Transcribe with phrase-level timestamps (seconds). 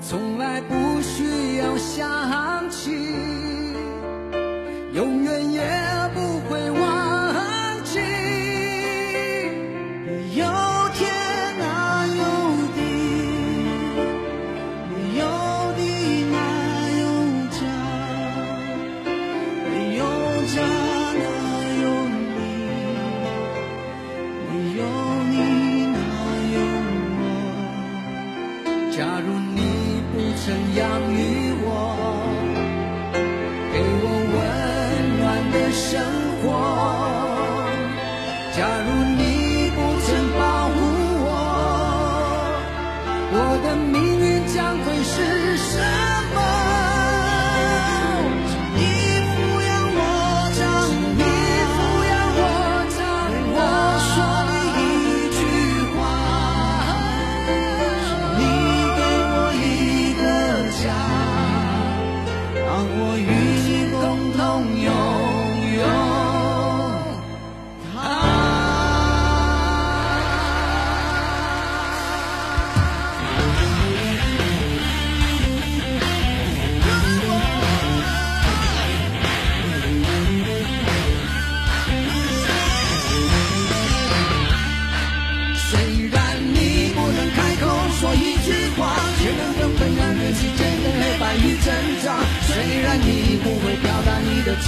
[0.00, 2.90] 从来不需要想起
[4.92, 5.99] 永远也
[36.42, 37.70] 光。
[38.52, 39.29] 假如你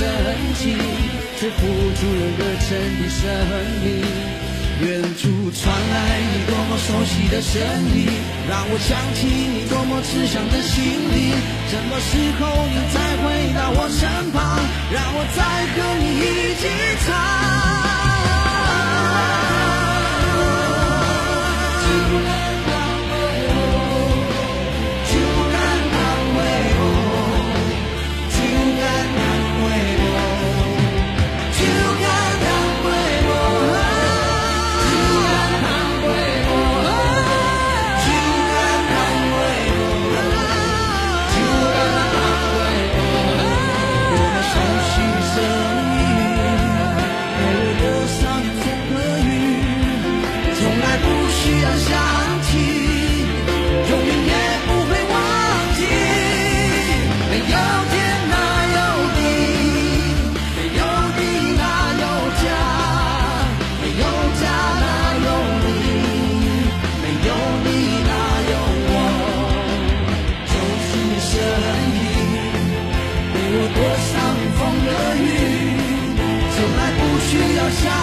[0.02, 0.74] 的痕迹
[1.38, 2.68] 却付出了热忱
[3.00, 3.22] 的生
[3.84, 3.86] 命
[4.82, 7.62] 远处传来你多么熟悉的声
[7.94, 8.08] 音
[8.48, 11.30] 让我想起你多么慈祥的心灵
[11.70, 14.58] 什么时候你再回到我身旁
[14.90, 17.81] 让我再和你一起唱？
[73.74, 74.12] 多少
[74.58, 75.20] 风和雨，
[76.54, 78.01] 从来不需要想。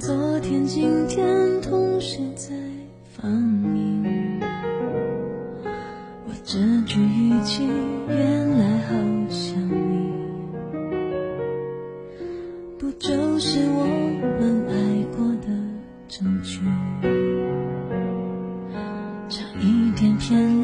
[0.00, 2.50] 昨天、今天同时在
[3.16, 4.40] 放映，
[6.26, 7.66] 我这句语气
[8.08, 8.94] 原来好
[9.30, 10.10] 像你，
[12.78, 13.84] 不就是我
[14.40, 14.72] 们爱
[15.16, 15.48] 过的
[16.08, 16.60] 证据？
[19.28, 20.63] 差一点偏。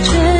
[0.00, 0.37] 却